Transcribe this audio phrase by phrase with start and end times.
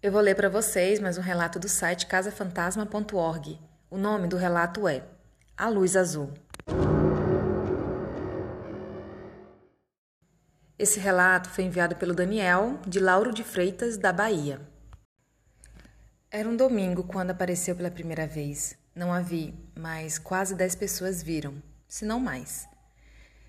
[0.00, 3.58] Eu vou ler para vocês mais um relato do site casafantasma.org.
[3.90, 5.04] O nome do relato é
[5.56, 6.32] A Luz Azul.
[10.78, 14.60] Esse relato foi enviado pelo Daniel, de Lauro de Freitas, da Bahia.
[16.30, 18.78] Era um domingo quando apareceu pela primeira vez.
[18.94, 22.68] Não a vi, mas quase dez pessoas viram, se não mais.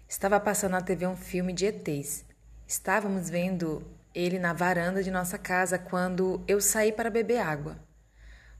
[0.08, 2.26] Estava passando na TV um filme de ETs.
[2.66, 7.78] Estávamos vendo ele na varanda de nossa casa quando eu saí para beber água.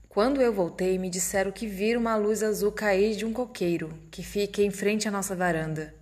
[0.08, 4.22] Quando eu voltei, me disseram que viram uma luz azul cair de um coqueiro que
[4.22, 5.94] fica em frente à nossa varanda,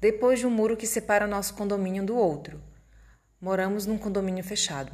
[0.00, 2.62] depois de um muro que separa nosso condomínio do outro.
[3.40, 4.92] Moramos num condomínio fechado.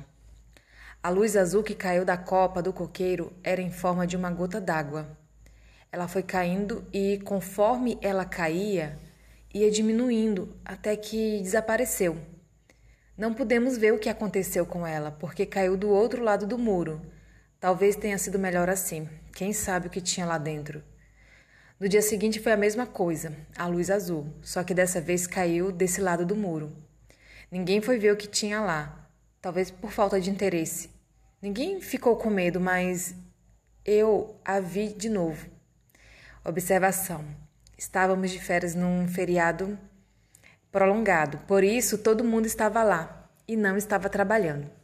[1.03, 4.61] A luz azul que caiu da copa do coqueiro era em forma de uma gota
[4.61, 5.19] d'água.
[5.91, 8.99] Ela foi caindo e, conforme ela caía,
[9.53, 12.17] ia diminuindo até que desapareceu.
[13.17, 17.03] Não pudemos ver o que aconteceu com ela, porque caiu do outro lado do muro.
[17.61, 19.09] Talvez tenha sido melhor assim.
[19.35, 20.83] Quem sabe o que tinha lá dentro?
[21.79, 25.71] No dia seguinte foi a mesma coisa, a luz azul, só que dessa vez caiu
[25.71, 26.73] desse lado do muro.
[27.51, 30.91] Ninguém foi ver o que tinha lá, talvez por falta de interesse.
[31.41, 33.15] Ninguém ficou com medo, mas
[33.85, 35.47] eu a vi de novo.
[36.45, 37.25] Observação:
[37.77, 39.79] estávamos de férias num feriado
[40.73, 41.39] prolongado.
[41.47, 44.82] Por isso, todo mundo estava lá e não estava trabalhando.